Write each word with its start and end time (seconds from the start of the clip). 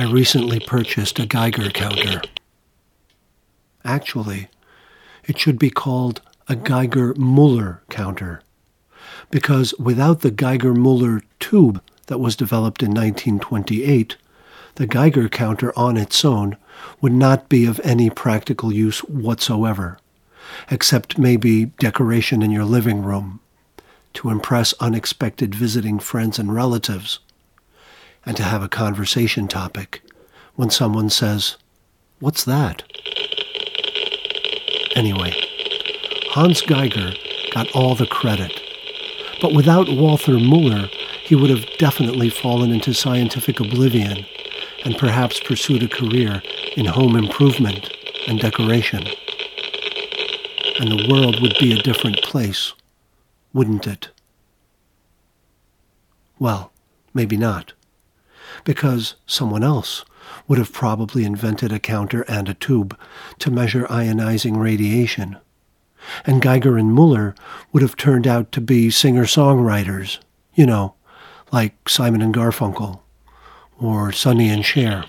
I 0.00 0.10
recently 0.10 0.60
purchased 0.60 1.18
a 1.18 1.26
Geiger 1.26 1.68
counter. 1.68 2.22
Actually, 3.84 4.48
it 5.26 5.38
should 5.38 5.58
be 5.58 5.68
called 5.68 6.22
a 6.48 6.56
Geiger 6.56 7.12
Muller 7.18 7.82
counter, 7.90 8.40
because 9.30 9.74
without 9.78 10.20
the 10.20 10.30
Geiger 10.30 10.72
Muller 10.72 11.20
tube 11.38 11.82
that 12.06 12.16
was 12.16 12.34
developed 12.34 12.82
in 12.82 12.92
1928, 12.92 14.16
the 14.76 14.86
Geiger 14.86 15.28
counter 15.28 15.70
on 15.78 15.98
its 15.98 16.24
own 16.24 16.56
would 17.02 17.12
not 17.12 17.50
be 17.50 17.66
of 17.66 17.78
any 17.84 18.08
practical 18.08 18.72
use 18.72 19.00
whatsoever, 19.00 19.98
except 20.70 21.18
maybe 21.18 21.66
decoration 21.78 22.40
in 22.40 22.50
your 22.50 22.64
living 22.64 23.02
room, 23.02 23.40
to 24.14 24.30
impress 24.30 24.72
unexpected 24.80 25.54
visiting 25.54 25.98
friends 25.98 26.38
and 26.38 26.54
relatives, 26.54 27.18
and 28.26 28.36
to 28.36 28.42
have 28.42 28.62
a 28.62 28.68
conversation 28.68 29.48
topic 29.48 30.02
when 30.54 30.70
someone 30.70 31.10
says, 31.10 31.56
What's 32.18 32.44
that? 32.44 32.82
Anyway, 34.94 35.32
Hans 36.30 36.60
Geiger 36.60 37.12
got 37.52 37.70
all 37.74 37.94
the 37.94 38.06
credit. 38.06 38.60
But 39.40 39.54
without 39.54 39.88
Walther 39.88 40.38
Muller, 40.38 40.88
he 41.24 41.34
would 41.34 41.50
have 41.50 41.66
definitely 41.78 42.28
fallen 42.28 42.72
into 42.72 42.92
scientific 42.92 43.58
oblivion 43.60 44.26
and 44.84 44.98
perhaps 44.98 45.40
pursued 45.40 45.82
a 45.82 45.88
career 45.88 46.42
in 46.76 46.86
home 46.86 47.16
improvement 47.16 47.90
and 48.26 48.38
decoration. 48.38 49.06
And 50.78 50.90
the 50.90 51.08
world 51.10 51.40
would 51.40 51.56
be 51.58 51.72
a 51.72 51.82
different 51.82 52.22
place, 52.22 52.74
wouldn't 53.52 53.86
it? 53.86 54.10
Well, 56.38 56.72
maybe 57.14 57.36
not. 57.36 57.72
Because 58.64 59.14
someone 59.26 59.62
else 59.62 60.04
would 60.46 60.58
have 60.58 60.72
probably 60.72 61.24
invented 61.24 61.72
a 61.72 61.78
counter 61.78 62.22
and 62.22 62.48
a 62.48 62.54
tube 62.54 62.98
to 63.38 63.50
measure 63.50 63.84
ionizing 63.84 64.56
radiation. 64.56 65.36
And 66.24 66.40
Geiger 66.42 66.76
and 66.76 66.92
Muller 66.92 67.34
would 67.72 67.82
have 67.82 67.96
turned 67.96 68.26
out 68.26 68.52
to 68.52 68.60
be 68.60 68.90
singer-songwriters, 68.90 70.18
you 70.54 70.66
know, 70.66 70.94
like 71.52 71.88
Simon 71.88 72.22
and 72.22 72.34
Garfunkel 72.34 73.00
or 73.78 74.12
Sonny 74.12 74.48
and 74.48 74.64
Cher. 74.64 75.04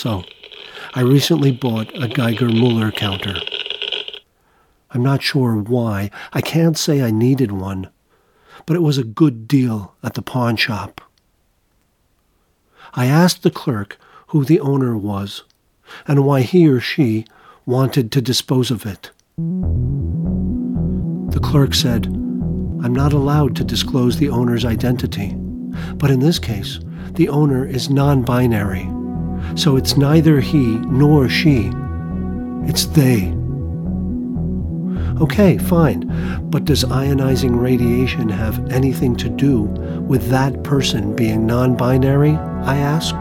So, 0.00 0.24
I 0.94 1.02
recently 1.02 1.52
bought 1.52 1.94
a 1.94 2.08
Geiger 2.08 2.48
Muller 2.48 2.90
counter. 2.90 3.34
I'm 4.92 5.02
not 5.02 5.22
sure 5.22 5.56
why. 5.56 6.10
I 6.32 6.40
can't 6.40 6.78
say 6.78 7.02
I 7.02 7.10
needed 7.10 7.52
one, 7.52 7.90
but 8.64 8.76
it 8.76 8.80
was 8.80 8.96
a 8.96 9.04
good 9.04 9.46
deal 9.46 9.94
at 10.02 10.14
the 10.14 10.22
pawn 10.22 10.56
shop. 10.56 11.02
I 12.94 13.04
asked 13.04 13.42
the 13.42 13.50
clerk 13.50 13.98
who 14.28 14.42
the 14.42 14.58
owner 14.60 14.96
was 14.96 15.42
and 16.08 16.24
why 16.24 16.40
he 16.40 16.66
or 16.66 16.80
she 16.80 17.26
wanted 17.66 18.10
to 18.12 18.22
dispose 18.22 18.70
of 18.70 18.86
it. 18.86 19.10
The 21.34 21.40
clerk 21.42 21.74
said, 21.74 22.06
I'm 22.06 22.94
not 22.94 23.12
allowed 23.12 23.54
to 23.56 23.64
disclose 23.64 24.16
the 24.16 24.30
owner's 24.30 24.64
identity, 24.64 25.34
but 25.96 26.10
in 26.10 26.20
this 26.20 26.38
case, 26.38 26.80
the 27.10 27.28
owner 27.28 27.66
is 27.66 27.90
non 27.90 28.22
binary, 28.22 28.88
so 29.54 29.76
it's 29.76 29.96
neither 29.96 30.40
he 30.40 30.78
nor 30.78 31.28
she, 31.28 31.70
it's 32.64 32.86
they. 32.86 33.34
Okay, 35.20 35.58
fine, 35.58 36.48
but 36.50 36.64
does 36.64 36.84
ionizing 36.84 37.60
radiation 37.60 38.28
have 38.28 38.70
anything 38.70 39.14
to 39.16 39.28
do 39.28 39.62
with 39.62 40.28
that 40.28 40.62
person 40.62 41.14
being 41.14 41.46
non 41.46 41.76
binary? 41.76 42.32
I 42.32 42.76
asked. 42.76 43.14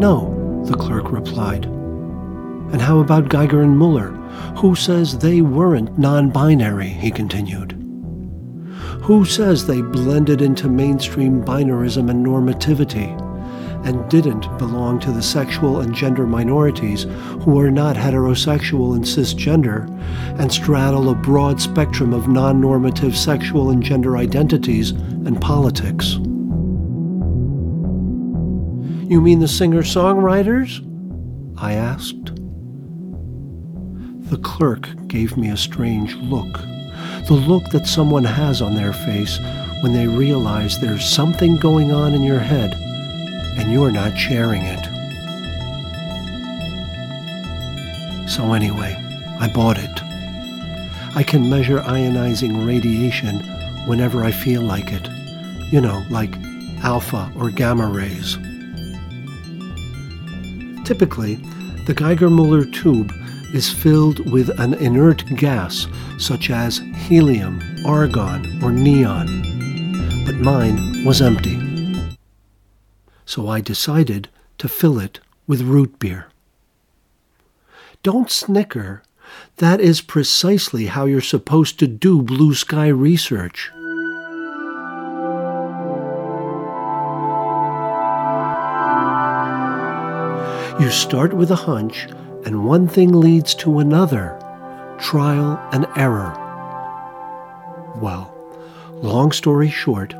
No, 0.00 0.64
the 0.66 0.74
clerk 0.74 1.12
replied. 1.12 1.66
And 1.66 2.82
how 2.82 2.98
about 2.98 3.28
Geiger 3.28 3.62
and 3.62 3.78
Muller? 3.78 4.08
Who 4.56 4.74
says 4.74 5.18
they 5.18 5.40
weren't 5.40 5.98
non 5.98 6.30
binary? 6.30 6.88
He 6.88 7.10
continued. 7.10 7.72
Who 9.02 9.24
says 9.24 9.66
they 9.66 9.82
blended 9.82 10.42
into 10.42 10.68
mainstream 10.68 11.44
binarism 11.44 12.10
and 12.10 12.26
normativity 12.26 13.27
and 13.88 14.06
didn't 14.10 14.46
belong 14.58 15.00
to 15.00 15.10
the 15.10 15.22
sexual 15.22 15.80
and 15.80 15.94
gender 15.94 16.26
minorities 16.26 17.04
who 17.40 17.58
are 17.58 17.70
not 17.70 17.96
heterosexual 17.96 18.94
and 18.94 19.02
cisgender 19.02 19.88
and 20.38 20.52
straddle 20.52 21.08
a 21.08 21.14
broad 21.14 21.58
spectrum 21.58 22.12
of 22.12 22.28
non 22.28 22.60
normative 22.60 23.16
sexual 23.16 23.70
and 23.70 23.82
gender 23.82 24.18
identities 24.18 24.90
and 24.90 25.40
politics? 25.40 26.16
You 29.10 29.22
mean 29.22 29.40
the 29.40 29.48
singer 29.48 29.82
songwriters? 29.82 30.84
I 31.58 31.72
asked. 31.72 32.26
The 34.30 34.38
clerk 34.42 34.90
gave 35.06 35.38
me 35.38 35.48
a 35.48 35.56
strange 35.56 36.14
look, 36.16 36.60
the 37.26 37.42
look 37.48 37.70
that 37.70 37.86
someone 37.86 38.24
has 38.24 38.60
on 38.60 38.74
their 38.74 38.92
face 38.92 39.38
when 39.80 39.94
they 39.94 40.06
realize 40.06 40.78
there's 40.78 41.08
something 41.08 41.56
going 41.56 41.90
on 41.90 42.12
in 42.12 42.20
your 42.20 42.40
head 42.40 42.84
and 43.58 43.72
you're 43.72 43.90
not 43.90 44.16
sharing 44.16 44.62
it. 44.62 44.84
So, 48.28 48.52
anyway, 48.52 48.94
I 49.40 49.48
bought 49.48 49.78
it. 49.78 50.02
I 51.16 51.22
can 51.22 51.50
measure 51.50 51.80
ionizing 51.80 52.66
radiation 52.66 53.40
whenever 53.86 54.24
I 54.24 54.30
feel 54.30 54.62
like 54.62 54.92
it. 54.92 55.08
You 55.72 55.80
know, 55.80 56.04
like 56.10 56.34
alpha 56.82 57.32
or 57.36 57.50
gamma 57.50 57.86
rays. 57.86 58.36
Typically, 60.84 61.34
the 61.86 61.94
Geiger-Muller 61.94 62.64
tube 62.66 63.12
is 63.52 63.72
filled 63.72 64.30
with 64.30 64.50
an 64.60 64.74
inert 64.74 65.24
gas 65.36 65.86
such 66.18 66.50
as 66.50 66.78
helium, 66.94 67.60
argon, 67.86 68.62
or 68.62 68.70
neon. 68.70 69.26
But 70.24 70.36
mine 70.36 71.04
was 71.04 71.22
empty. 71.22 71.67
So 73.28 73.46
I 73.46 73.60
decided 73.60 74.30
to 74.56 74.70
fill 74.70 74.98
it 74.98 75.20
with 75.46 75.60
root 75.60 75.98
beer. 75.98 76.28
Don't 78.02 78.30
snicker. 78.30 79.02
That 79.58 79.82
is 79.82 80.00
precisely 80.00 80.86
how 80.86 81.04
you're 81.04 81.20
supposed 81.20 81.78
to 81.80 81.86
do 81.86 82.22
blue 82.22 82.54
sky 82.54 82.88
research. 82.88 83.70
You 90.80 90.90
start 90.90 91.34
with 91.34 91.50
a 91.50 91.64
hunch, 91.68 92.08
and 92.46 92.64
one 92.64 92.88
thing 92.88 93.12
leads 93.12 93.54
to 93.56 93.80
another 93.80 94.38
trial 94.98 95.60
and 95.70 95.86
error. 95.96 96.32
Well, 98.00 98.34
long 99.02 99.32
story 99.32 99.68
short, 99.68 100.14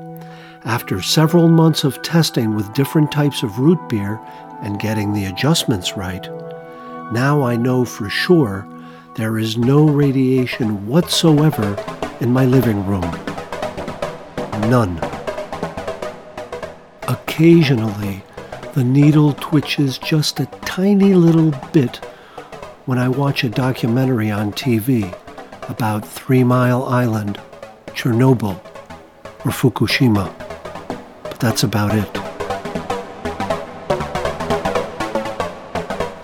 after 0.64 1.00
several 1.00 1.48
months 1.48 1.84
of 1.84 2.02
testing 2.02 2.54
with 2.54 2.72
different 2.74 3.12
types 3.12 3.42
of 3.42 3.58
root 3.58 3.78
beer 3.88 4.20
and 4.62 4.80
getting 4.80 5.12
the 5.12 5.26
adjustments 5.26 5.96
right, 5.96 6.28
now 7.12 7.42
I 7.42 7.56
know 7.56 7.84
for 7.84 8.10
sure 8.10 8.66
there 9.16 9.38
is 9.38 9.56
no 9.56 9.88
radiation 9.88 10.86
whatsoever 10.86 11.76
in 12.20 12.32
my 12.32 12.44
living 12.44 12.84
room. 12.87 13.10
None. 14.69 14.99
Occasionally, 17.08 18.22
the 18.75 18.84
needle 18.84 19.32
twitches 19.34 19.99
just 19.99 20.40
a 20.40 20.46
tiny 20.64 21.14
little 21.14 21.52
bit 21.72 21.96
when 22.87 22.99
I 22.99 23.08
watch 23.08 23.44
a 23.44 23.49
documentary 23.49 24.31
on 24.31 24.52
TV 24.52 25.14
about 25.69 26.06
Three 26.06 26.44
Mile 26.44 26.84
Island, 26.84 27.40
Chernobyl, 27.88 28.61
or 29.44 29.50
Fukushima. 29.52 30.32
But 31.23 31.38
that's 31.40 31.62
about 31.62 31.94
it. 31.94 32.08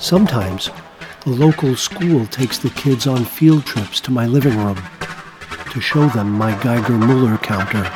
Sometimes, 0.01 0.71
the 1.25 1.31
local 1.31 1.75
school 1.77 2.27
takes 2.27 2.59
the 2.59 2.69
kids 2.71 3.07
on 3.07 3.25
field 3.25 3.65
trips 3.65 4.01
to 4.03 4.11
my 4.11 4.27
living 4.27 4.57
room 4.59 4.83
to 5.71 5.81
show 5.81 6.07
them 6.09 6.31
my 6.31 6.53
Geiger 6.63 6.93
Muller 6.93 7.39
counter. 7.39 7.89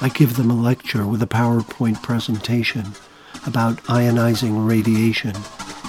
I 0.00 0.10
give 0.12 0.34
them 0.34 0.50
a 0.50 0.54
lecture 0.54 1.06
with 1.06 1.22
a 1.22 1.28
PowerPoint 1.28 2.02
presentation 2.02 2.86
about 3.46 3.76
ionizing 3.84 4.68
radiation, 4.68 5.36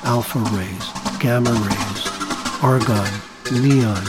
alpha 0.04 0.38
rays, 0.56 1.19
gamma 1.19 1.50
rays, 1.50 2.07
argon, 2.62 3.12
neon, 3.51 4.06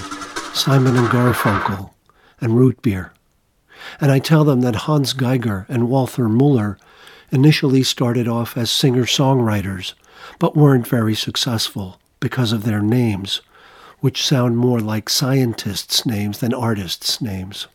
Simon 0.52 0.96
and 0.96 1.08
Garfunkel, 1.08 1.93
and 2.44 2.58
root 2.58 2.82
beer. 2.82 3.10
And 4.00 4.12
I 4.12 4.18
tell 4.18 4.44
them 4.44 4.60
that 4.60 4.84
Hans 4.84 5.14
Geiger 5.14 5.64
and 5.68 5.88
Walther 5.88 6.28
Muller 6.28 6.78
initially 7.32 7.82
started 7.82 8.28
off 8.28 8.56
as 8.56 8.70
singer 8.70 9.04
songwriters, 9.04 9.94
but 10.38 10.56
weren't 10.56 10.86
very 10.86 11.14
successful 11.14 11.98
because 12.20 12.52
of 12.52 12.64
their 12.64 12.82
names, 12.82 13.40
which 14.00 14.24
sound 14.24 14.58
more 14.58 14.78
like 14.78 15.08
scientists' 15.08 16.04
names 16.04 16.40
than 16.40 16.52
artists' 16.52 17.22
names. 17.22 17.66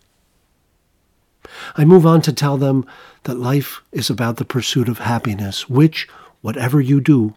I 1.75 1.83
move 1.83 2.05
on 2.05 2.21
to 2.21 2.31
tell 2.31 2.57
them 2.57 2.85
that 3.23 3.39
life 3.39 3.81
is 3.91 4.11
about 4.11 4.37
the 4.37 4.45
pursuit 4.45 4.87
of 4.87 4.99
happiness, 4.99 5.67
which, 5.67 6.07
whatever 6.41 6.79
you 6.79 7.01
do, 7.01 7.33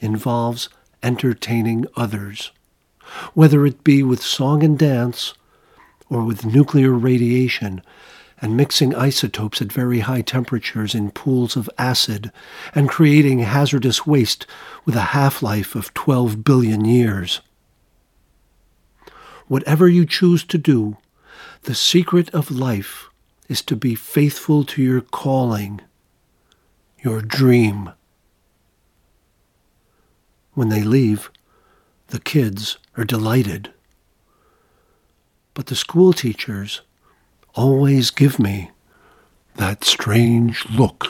involves 0.00 0.68
entertaining 1.00 1.86
others, 1.94 2.50
whether 3.34 3.64
it 3.64 3.84
be 3.84 4.02
with 4.02 4.20
song 4.20 4.64
and 4.64 4.76
dance 4.76 5.34
or 6.12 6.22
with 6.24 6.44
nuclear 6.44 6.92
radiation 6.92 7.80
and 8.40 8.56
mixing 8.56 8.94
isotopes 8.94 9.62
at 9.62 9.72
very 9.72 10.00
high 10.00 10.20
temperatures 10.20 10.94
in 10.94 11.10
pools 11.10 11.56
of 11.56 11.70
acid 11.78 12.30
and 12.74 12.88
creating 12.88 13.38
hazardous 13.38 14.06
waste 14.06 14.46
with 14.84 14.94
a 14.94 15.12
half-life 15.16 15.74
of 15.74 15.94
12 15.94 16.44
billion 16.44 16.84
years. 16.84 17.40
Whatever 19.46 19.88
you 19.88 20.04
choose 20.04 20.44
to 20.44 20.58
do, 20.58 20.98
the 21.62 21.74
secret 21.74 22.28
of 22.34 22.50
life 22.50 23.08
is 23.48 23.62
to 23.62 23.76
be 23.76 23.94
faithful 23.94 24.64
to 24.64 24.82
your 24.82 25.00
calling, 25.00 25.80
your 27.02 27.22
dream. 27.22 27.90
When 30.52 30.68
they 30.68 30.82
leave, 30.82 31.30
the 32.08 32.20
kids 32.20 32.76
are 32.98 33.04
delighted. 33.04 33.72
But 35.54 35.66
the 35.66 35.76
school 35.76 36.12
teachers 36.12 36.80
always 37.54 38.10
give 38.10 38.38
me 38.38 38.70
that 39.56 39.84
strange 39.84 40.66
look. 40.70 41.06